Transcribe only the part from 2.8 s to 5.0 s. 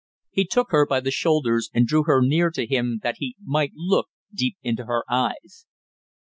that he might look deep into